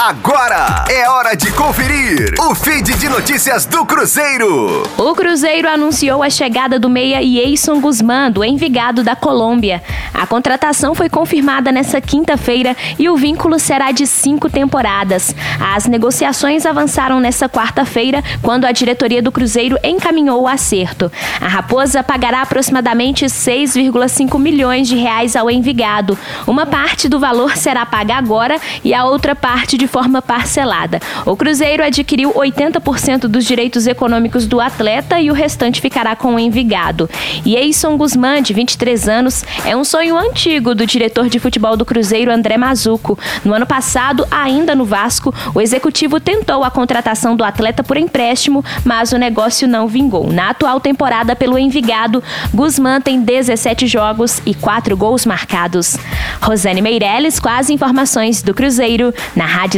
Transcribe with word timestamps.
Agora 0.00 0.84
é 0.88 1.10
hora 1.10 1.34
de 1.34 1.50
conferir 1.50 2.32
o 2.38 2.54
feed 2.54 2.94
de 2.94 3.08
notícias 3.08 3.66
do 3.66 3.84
Cruzeiro. 3.84 4.84
O 4.96 5.12
Cruzeiro 5.12 5.68
anunciou 5.68 6.22
a 6.22 6.30
chegada 6.30 6.78
do 6.78 6.88
meia 6.88 7.20
Yeison 7.20 7.80
Guzmán, 7.80 8.30
do 8.30 8.44
Envigado 8.44 9.02
da 9.02 9.16
Colômbia. 9.16 9.82
A 10.14 10.24
contratação 10.24 10.94
foi 10.94 11.08
confirmada 11.08 11.72
nesta 11.72 12.00
quinta-feira 12.00 12.76
e 12.96 13.08
o 13.08 13.16
vínculo 13.16 13.58
será 13.58 13.90
de 13.90 14.06
cinco 14.06 14.48
temporadas. 14.48 15.34
As 15.58 15.86
negociações 15.86 16.64
avançaram 16.64 17.18
nesta 17.18 17.48
quarta-feira, 17.48 18.22
quando 18.40 18.66
a 18.66 18.72
diretoria 18.72 19.20
do 19.20 19.32
Cruzeiro 19.32 19.76
encaminhou 19.82 20.42
o 20.42 20.48
acerto. 20.48 21.10
A 21.40 21.48
Raposa 21.48 22.04
pagará 22.04 22.42
aproximadamente 22.42 23.26
6,5 23.26 24.38
milhões 24.38 24.86
de 24.86 24.94
reais 24.94 25.34
ao 25.34 25.50
Envigado. 25.50 26.16
Uma 26.46 26.66
parte 26.66 27.08
do 27.08 27.18
valor 27.18 27.56
será 27.56 27.84
paga 27.84 28.14
agora 28.14 28.60
e 28.84 28.94
a 28.94 29.04
outra 29.04 29.34
parte 29.34 29.76
de 29.76 29.87
forma 29.88 30.22
parcelada. 30.22 31.00
O 31.26 31.36
Cruzeiro 31.36 31.82
adquiriu 31.82 32.32
80% 32.32 33.22
dos 33.22 33.44
direitos 33.44 33.86
econômicos 33.86 34.46
do 34.46 34.60
atleta 34.60 35.18
e 35.20 35.30
o 35.30 35.34
restante 35.34 35.80
ficará 35.80 36.14
com 36.14 36.34
o 36.34 36.38
Envigado. 36.38 37.10
E 37.44 37.56
Eison 37.56 37.96
Guzmán, 37.96 38.42
de 38.42 38.54
23 38.54 39.08
anos, 39.08 39.44
é 39.64 39.76
um 39.76 39.82
sonho 39.82 40.16
antigo 40.16 40.74
do 40.74 40.86
diretor 40.86 41.28
de 41.28 41.38
futebol 41.38 41.76
do 41.76 41.84
Cruzeiro, 41.84 42.30
André 42.30 42.56
Mazuco. 42.56 43.18
No 43.44 43.54
ano 43.54 43.66
passado, 43.66 44.26
ainda 44.30 44.74
no 44.74 44.84
Vasco, 44.84 45.34
o 45.54 45.60
executivo 45.60 46.20
tentou 46.20 46.62
a 46.62 46.70
contratação 46.70 47.34
do 47.34 47.42
atleta 47.42 47.82
por 47.82 47.96
empréstimo, 47.96 48.64
mas 48.84 49.12
o 49.12 49.18
negócio 49.18 49.66
não 49.66 49.88
vingou. 49.88 50.30
Na 50.32 50.50
atual 50.50 50.78
temporada 50.78 51.34
pelo 51.34 51.58
Envigado, 51.58 52.22
Guzmán 52.52 53.00
tem 53.00 53.20
17 53.20 53.86
jogos 53.86 54.42
e 54.44 54.54
4 54.54 54.96
gols 54.96 55.24
marcados. 55.24 55.96
Rosane 56.40 56.82
Meirelles 56.82 57.40
com 57.40 57.48
as 57.48 57.70
informações 57.70 58.42
do 58.42 58.54
Cruzeiro 58.54 59.12
na 59.34 59.46
Rádio 59.46 59.77